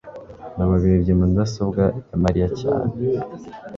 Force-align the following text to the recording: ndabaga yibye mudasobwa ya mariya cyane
ndabaga 0.55 0.85
yibye 0.91 1.13
mudasobwa 1.19 1.83
ya 2.09 2.17
mariya 2.23 2.47
cyane 2.59 2.91